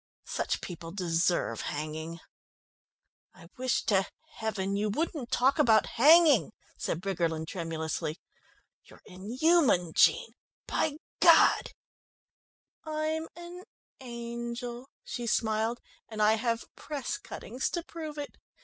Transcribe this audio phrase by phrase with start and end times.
[0.25, 2.19] Such people deserve hanging."
[3.35, 8.19] "I wish to heaven you wouldn't talk about hanging," said Briggerland tremulously,
[8.83, 10.33] "you're inhuman, Jean,
[10.65, 11.73] by God"
[12.83, 13.65] "I'm an
[13.99, 15.79] angel," she smiled,
[16.09, 18.37] "and I have press cuttings to prove it!